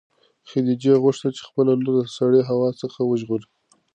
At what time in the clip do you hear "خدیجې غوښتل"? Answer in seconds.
0.49-1.31